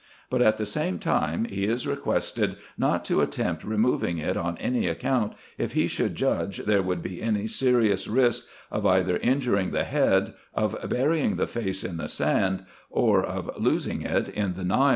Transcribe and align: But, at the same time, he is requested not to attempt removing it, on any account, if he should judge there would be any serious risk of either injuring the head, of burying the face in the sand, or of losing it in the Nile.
But, 0.31 0.41
at 0.41 0.57
the 0.57 0.65
same 0.65 0.97
time, 0.97 1.45
he 1.45 1.65
is 1.65 1.85
requested 1.85 2.55
not 2.75 3.05
to 3.05 3.21
attempt 3.21 3.63
removing 3.63 4.17
it, 4.17 4.35
on 4.35 4.57
any 4.57 4.87
account, 4.87 5.33
if 5.59 5.73
he 5.73 5.87
should 5.87 6.15
judge 6.15 6.65
there 6.65 6.81
would 6.81 7.03
be 7.03 7.21
any 7.21 7.45
serious 7.45 8.07
risk 8.07 8.47
of 8.71 8.83
either 8.83 9.17
injuring 9.17 9.69
the 9.69 9.83
head, 9.83 10.33
of 10.55 10.75
burying 10.89 11.35
the 11.35 11.45
face 11.45 11.83
in 11.83 11.97
the 11.97 12.07
sand, 12.09 12.65
or 12.89 13.21
of 13.23 13.51
losing 13.59 14.01
it 14.01 14.27
in 14.29 14.53
the 14.53 14.63
Nile. 14.63 14.89